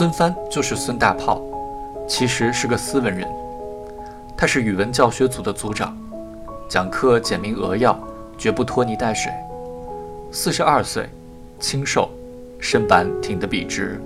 [0.00, 1.42] 孙帆就是孙大炮，
[2.08, 3.28] 其实是个斯文人。
[4.34, 5.94] 他是语文教学组的组长，
[6.70, 8.00] 讲课简明扼要，
[8.38, 9.30] 绝不拖泥带水。
[10.32, 11.06] 四十二岁，
[11.58, 12.08] 清瘦，
[12.58, 14.00] 身板挺得笔直。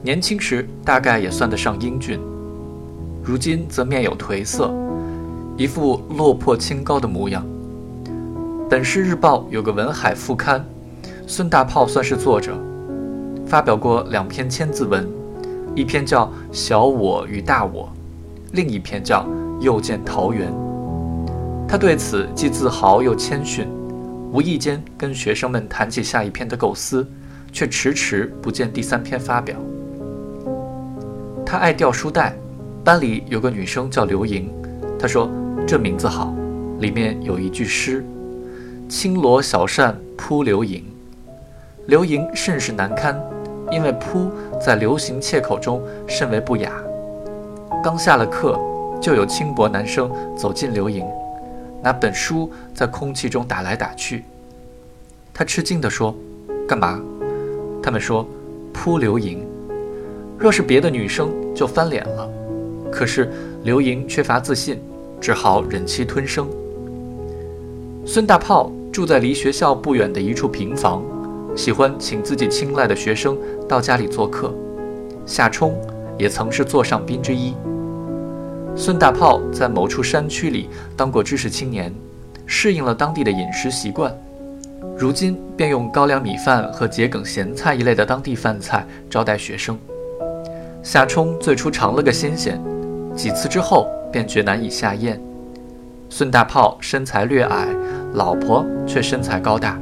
[0.00, 2.20] 年轻时大概也算得上英俊，
[3.20, 4.72] 如今则面有颓色，
[5.56, 7.44] 一副落魄清高的模样。
[8.70, 10.64] 本市日报有个文海副刊，
[11.26, 12.56] 孙大炮算是作者。
[13.46, 15.08] 发表过两篇千字文，
[15.74, 17.84] 一篇叫《小我与大我》，
[18.52, 19.22] 另一篇叫
[19.62, 20.50] 《又见桃源》。
[21.68, 23.68] 他对此既自豪又谦逊，
[24.32, 27.06] 无意间跟学生们谈起下一篇的构思，
[27.52, 29.56] 却迟迟不见第三篇发表。
[31.44, 32.34] 他爱掉书袋，
[32.82, 34.50] 班里有个女生叫刘莹，
[34.98, 35.30] 他说
[35.66, 36.34] 这名字好，
[36.80, 38.04] 里面有一句诗
[38.88, 40.82] ：“轻罗小扇扑流萤。”
[41.86, 43.20] 刘莹甚是难堪。
[43.74, 44.30] 因为“扑”
[44.64, 46.70] 在流行切口中甚为不雅。
[47.82, 48.56] 刚下了课，
[49.00, 51.04] 就有轻薄男生走进刘莹，
[51.82, 54.22] 拿本书在空气中打来打去。
[55.34, 56.14] 他吃惊地说
[56.68, 57.00] ：“干嘛？”
[57.82, 58.24] 他们说
[58.72, 59.44] ：“扑刘莹。”
[60.38, 62.30] 若是别的女生就翻脸了，
[62.92, 63.32] 可是
[63.64, 64.80] 刘莹缺乏自信，
[65.20, 66.48] 只好忍气吞声。
[68.06, 71.02] 孙大炮住在离学校不远的一处平房。
[71.56, 73.38] 喜欢请自己青睐的学生
[73.68, 74.52] 到家里做客，
[75.24, 75.74] 夏冲
[76.18, 77.54] 也曾是座上宾之一。
[78.76, 81.94] 孙大炮在某处山区里当过知识青年，
[82.44, 84.12] 适应了当地的饮食习惯，
[84.96, 89.78] 如今便用高粱米饭和桔梗咸菜一类的当地饭菜招待学生。
[90.82, 92.60] 夏冲最初尝了个新鲜，
[93.14, 95.20] 几次之后便觉难以下咽。
[96.10, 97.68] 孙大炮身材略矮，
[98.12, 99.78] 老婆却身材高大。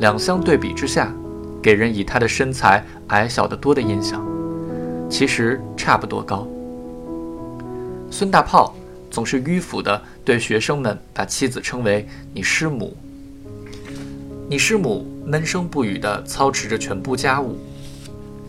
[0.00, 1.12] 两相对比之下，
[1.60, 4.24] 给人以他的身材矮小得多的印象，
[5.10, 6.46] 其实差不多高。
[8.10, 8.74] 孙大炮
[9.10, 12.96] 总是迂腐地对学生们把妻子称为“你师母”。
[14.48, 17.58] 你师母闷声不语地操持着全部家务。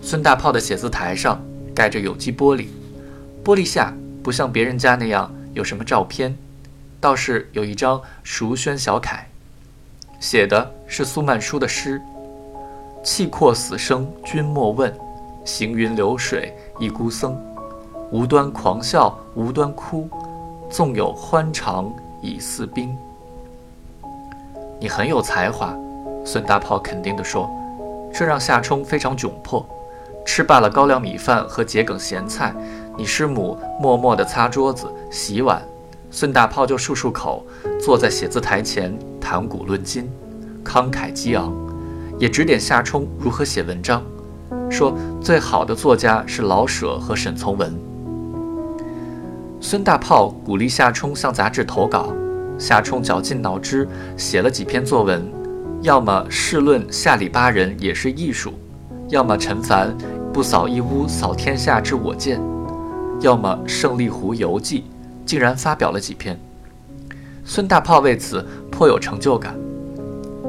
[0.01, 1.43] 孙大炮的写字台上
[1.75, 2.67] 盖着有机玻璃，
[3.43, 6.37] 玻璃下不像别人家那样有什么照片，
[7.01, 9.28] 倒是有一张熟宣小楷。
[10.19, 12.01] 写的是苏曼殊的诗
[13.01, 14.93] ：“气阔死生君莫问，
[15.45, 17.37] 行云流水一孤僧。
[18.11, 20.09] 无端狂笑无端哭，
[20.69, 21.91] 纵有欢肠
[22.21, 22.95] 已似冰。”
[24.81, 25.73] 你很有才华，
[26.25, 27.49] 孙大炮肯定地说。
[28.11, 29.65] 这让夏冲非常窘迫。
[30.25, 32.53] 吃罢了高粱米饭和桔梗咸菜，
[32.97, 35.61] 你师母默默地擦桌子洗碗。
[36.11, 37.45] 孙大炮就漱漱口，
[37.79, 38.97] 坐在写字台前
[39.31, 40.09] 谈古论今，
[40.65, 41.53] 慷慨激昂，
[42.17, 44.01] 也指点夏冲如何写文章，
[44.71, 44.91] 说
[45.21, 47.71] 最好的作家是老舍和沈从文。
[49.61, 52.11] 孙大炮鼓励夏冲向杂志投稿，
[52.57, 55.23] 夏冲绞尽脑汁写了几篇作文，
[55.83, 58.53] 要么试论下里巴人也是艺术，
[59.09, 59.95] 要么陈凡
[60.33, 62.41] 不扫一屋扫天下之我见，
[63.21, 64.85] 要么胜利湖游记。
[65.23, 66.35] 竟然发表了几篇，
[67.45, 68.43] 孙大炮为此
[68.79, 69.53] 颇有成就感。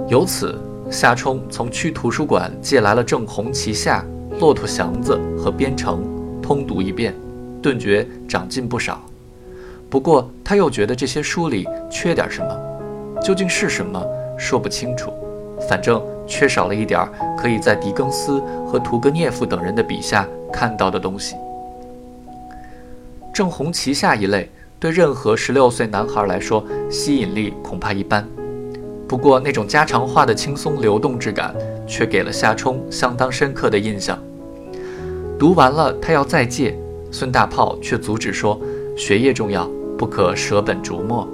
[0.07, 0.57] 由此，
[0.89, 4.05] 夏冲从区图书馆借来了郑红旗下
[4.39, 6.05] 《骆驼祥子》和《编程》，
[6.41, 7.13] 通读一遍，
[7.61, 9.01] 顿觉长进不少。
[9.91, 14.01] 不过，他又觉得这些书里缺点什么，究竟是什么
[14.39, 15.13] 说不清楚。
[15.69, 17.05] 反正缺少了一点
[17.37, 21.35] 可以在狄更斯和屠格涅夫等人的笔下看到的东西。
[23.35, 24.49] 郑红旗下一类。
[24.81, 28.27] 对任何十六岁男孩来说，吸引力恐怕一般。
[29.07, 31.55] 不过，那种家常话的轻松流动之感，
[31.87, 34.19] 却给了夏冲相当深刻的印象。
[35.39, 36.75] 读完了，他要再借，
[37.11, 38.59] 孙大炮却阻止说
[38.97, 39.69] ：“学业重要，
[39.99, 41.29] 不可舍本逐末，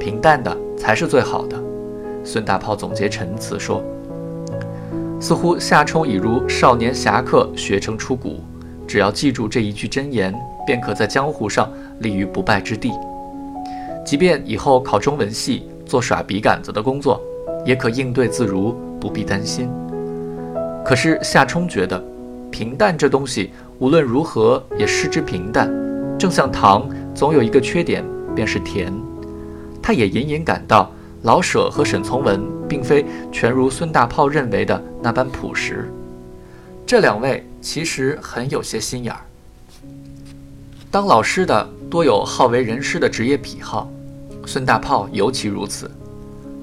[0.00, 1.56] 平淡的才是最好的。”
[2.24, 3.80] 孙大炮总结陈词说
[5.20, 8.40] ：“似乎夏冲已如少年侠客，学成出谷，
[8.84, 10.34] 只要记住这一句箴言。”
[10.68, 12.92] 便可在江湖上立于不败之地，
[14.04, 17.18] 即便以后考中文系做耍笔杆子的工作，
[17.64, 19.66] 也可应对自如，不必担心。
[20.84, 21.98] 可是夏冲觉得，
[22.50, 25.72] 平淡这东西无论如何也失之平淡，
[26.18, 28.04] 正像糖总有一个缺点，
[28.34, 28.92] 便是甜。
[29.82, 30.92] 他也隐隐感到，
[31.22, 35.90] 老舍和沈从文并非全如孙大炮认为的那般朴实，
[36.84, 39.20] 这两位其实很有些心眼儿。
[40.90, 43.90] 当老师的多有好为人师的职业癖好，
[44.46, 45.90] 孙大炮尤其如此。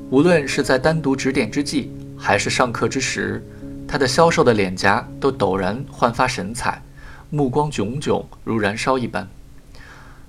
[0.09, 3.45] 无论是在单独指点之际，还是上课之时，
[3.87, 6.81] 他的消瘦的脸颊都陡然焕发神采，
[7.29, 9.27] 目光炯炯如燃烧一般。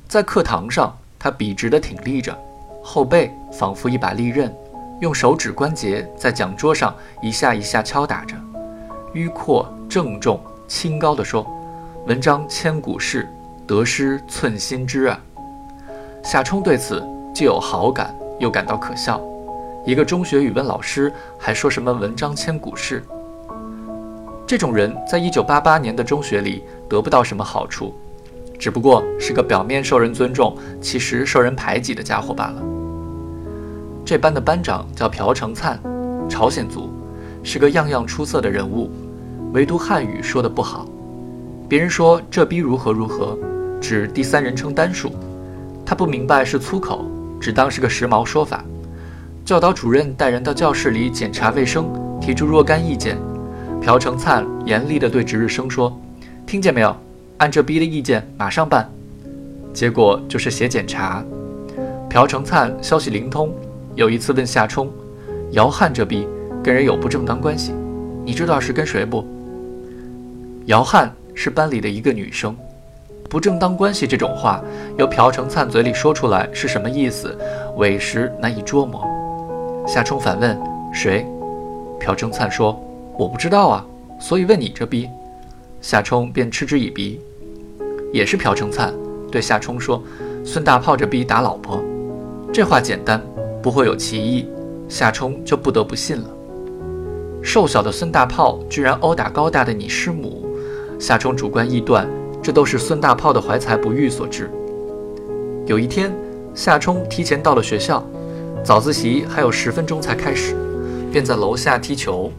[0.07, 2.37] 在课堂上，他笔直地挺立着，
[2.83, 4.55] 后背仿佛一把利刃，
[5.01, 8.37] 用手指关节在讲桌上一下一下敲打着，
[9.15, 10.39] 迂阔郑重
[10.69, 11.47] 清高地说
[12.07, 13.27] ：“文章千古事，
[13.67, 15.21] 得失寸心知啊。”
[16.23, 17.03] 夏冲对此
[17.35, 19.21] 既有好感，又感到可笑。
[19.85, 23.03] 一个中学语文老师还说什么文章千古事？
[24.47, 27.95] 这种人在一九八八年的中学里得不到什么好处。
[28.59, 32.63] 只不过是个表面受人尊重，其实受人排挤的家伙罢了。
[34.05, 35.79] 这班的班长叫朴成灿，
[36.29, 36.89] 朝鲜族，
[37.43, 38.91] 是个样样出色的人物，
[39.53, 40.87] 唯独汉语说的不好。
[41.69, 43.39] 别人说这逼如何如何，
[43.81, 45.13] 指第三人称单数，
[45.85, 47.05] 他不明白是粗口，
[47.41, 48.65] 只当是个时髦说法。
[49.45, 51.87] 教导主任带人到教室里检查卫生，
[52.21, 53.17] 提出若干意见，
[53.81, 55.97] 朴成灿严厉地对值日生说
[56.47, 56.97] ：“听见没有？”
[57.39, 58.91] 按这逼的意见马上办，
[59.73, 61.23] 结果就是写检查。
[62.09, 63.53] 朴成灿消息灵通，
[63.95, 64.91] 有一次问夏冲
[65.53, 66.27] ：“姚汉这逼
[66.65, 67.73] 跟人有不正当关系，
[68.25, 69.25] 你知道是跟谁不？”
[70.65, 72.57] 姚汉是班里的一个女生，
[73.29, 74.63] 不正当关系这种话
[74.97, 77.37] 由朴成灿嘴里说出来是什么意思，
[77.77, 79.05] 委实难以捉摸。
[79.87, 80.59] 夏冲反问
[80.93, 81.27] ：“谁？”
[82.01, 82.81] 朴成灿说
[83.19, 83.87] ：“我不知道啊，
[84.21, 85.09] 所以问你这逼。”
[85.81, 87.21] 夏冲便嗤之以鼻，
[88.13, 88.93] 也是朴成灿
[89.31, 90.03] 对夏冲说
[90.45, 91.83] ：“孙大炮这逼打老婆，
[92.53, 93.21] 这话简单，
[93.63, 94.49] 不会有歧义。”
[94.89, 96.29] 夏冲就不得不信了。
[97.43, 100.49] 瘦小的孙大炮居然殴打高大的你师母，
[100.99, 102.09] 夏冲主观臆断，
[102.47, 104.49] 这都是孙大炮的怀才不遇所致。
[105.67, 106.13] 有一天，
[106.55, 108.01] 夏冲提前到了学校，
[108.63, 110.55] 早自习还有十分钟才开始，
[111.11, 112.31] 便在楼下踢球。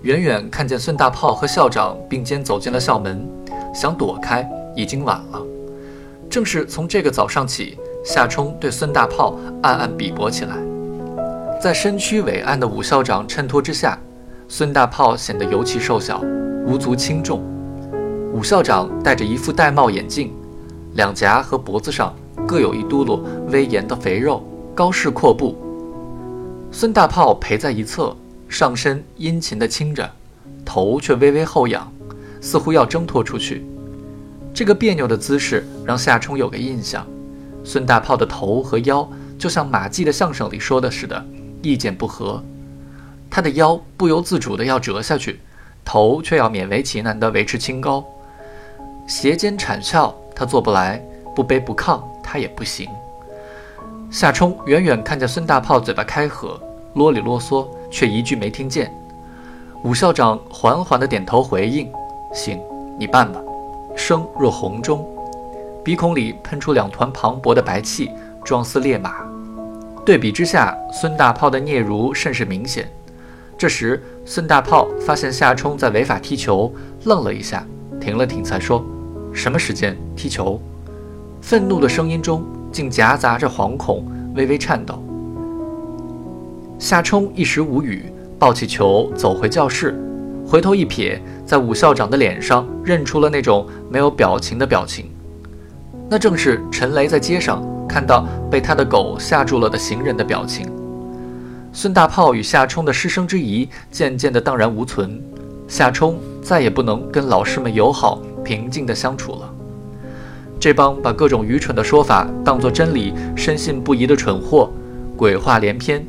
[0.00, 3.28] 远远看见孙大炮和校长并肩走进了校门，
[3.74, 5.42] 想躲开已经晚了。
[6.30, 10.56] 正是从这个早上起，夏冲对孙大炮暗暗鄙薄起来。
[11.60, 13.98] 在身躯伟岸的武校长衬托之下，
[14.48, 16.22] 孙大炮显得尤其瘦小，
[16.66, 17.42] 无足轻重。
[18.34, 20.32] 武校长戴着一副玳瑁眼镜，
[20.94, 22.12] 两颊和脖子上
[22.48, 23.20] 各有一嘟噜
[23.52, 24.42] 威严的肥肉，
[24.74, 25.56] 高势阔步。
[26.72, 28.14] 孙大炮陪在一侧。
[28.46, 30.08] 上身殷勤地倾着，
[30.64, 31.90] 头却微微后仰，
[32.40, 33.64] 似乎要挣脱出去。
[34.52, 37.04] 这个别扭的姿势让夏冲有个印象：
[37.64, 39.08] 孙大炮的头和腰
[39.38, 41.24] 就像马季的相声里说的似的，
[41.62, 42.42] 意见不合。
[43.30, 45.40] 他的腰不由自主地要折下去，
[45.84, 48.04] 头却要勉为其难地维持清高。
[49.06, 51.02] 斜肩铲翘他做不来，
[51.34, 52.88] 不卑不亢他也不行。
[54.10, 56.60] 夏冲远远看见孙大炮嘴巴开合，
[56.94, 57.66] 啰里啰嗦。
[57.94, 58.92] 却一句没听见。
[59.84, 61.88] 武校长缓缓地点头回应
[62.34, 62.60] ：“行，
[62.98, 63.40] 你办吧。”
[63.94, 65.06] 声若洪钟，
[65.84, 68.10] 鼻孔里喷出两团磅礴的白气，
[68.44, 69.24] 状似烈马。
[70.04, 72.90] 对比之下，孙大炮的嗫嚅甚是明显。
[73.56, 76.74] 这时，孙大炮发现夏冲在违法踢球，
[77.04, 77.64] 愣了一下，
[78.00, 78.84] 停了停，才说
[79.34, 80.58] ：“什么时间踢球？”
[81.42, 85.02] 愤怒的声音中竟夹杂着惶恐，微微颤抖。
[86.78, 88.06] 夏冲一时无语，
[88.38, 89.94] 抱起球走回教室，
[90.46, 95.10] 回头一瞥，在武校长的脸上认出了那种没有表情的表情，
[96.08, 100.66] 那正是陈雷在街上看到被他的狗吓住了的行人的表情。
[101.72, 105.22] 孙大炮与夏冲的师生之谊渐渐的荡然无存，
[105.68, 109.50] 夏冲再也不能跟老师们友好平静的相处了。
[110.60, 114.70] 这帮把各种愚蠢的说法当作真理、深信不疑的蠢货，
[115.16, 116.04] 鬼话连篇。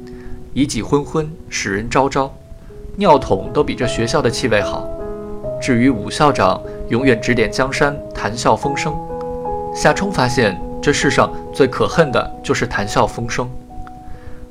[0.54, 2.34] 以己昏昏，使人昭昭，
[2.96, 4.88] 尿桶都比这学校的气味好。
[5.62, 8.96] 至于武校长，永远指点江山，谈笑风生。
[9.76, 13.50] 夏冲发现，这世上最可恨的就是谈笑风生。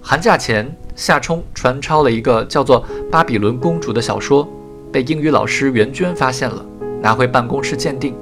[0.03, 4.47] 寒假前，夏冲传抄了一个叫做《巴比伦公主》的小说，
[4.93, 6.63] 被英语老师袁娟发现了，
[7.05, 8.15] 拿回办公室鉴定，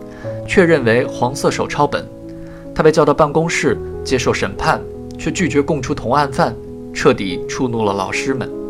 [0.44, 2.04] 确认为黄色手抄本。
[2.74, 4.82] 他被叫到办公室接受审判，
[5.16, 6.52] 却拒绝供出同案犯。
[6.92, 8.61] 彻底触怒了老师们。